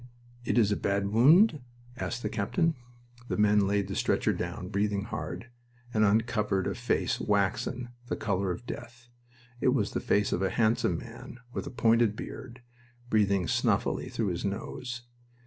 "It 0.43 0.57
is 0.57 0.71
a 0.71 0.75
bad 0.75 1.09
wound?" 1.09 1.61
asked 1.95 2.23
the 2.23 2.27
captain. 2.29 2.73
The 3.27 3.37
men 3.37 3.67
laid 3.67 3.87
the 3.87 3.95
stretcher 3.95 4.33
down, 4.33 4.69
breathing 4.69 5.03
hard, 5.03 5.51
and 5.93 6.03
uncovered 6.03 6.65
a 6.65 6.73
face, 6.73 7.19
waxen, 7.19 7.89
the 8.07 8.15
color 8.15 8.49
of 8.49 8.65
death. 8.65 9.09
It 9.59 9.75
was 9.75 9.91
the 9.91 9.99
face 9.99 10.31
of 10.33 10.41
a 10.41 10.49
handsome 10.49 10.97
man 10.97 11.37
with 11.53 11.67
a 11.67 11.69
pointed 11.69 12.15
beard, 12.15 12.63
breathing 13.11 13.47
snuffily 13.47 14.09
through 14.09 14.29
his 14.29 14.43
nose. 14.43 15.03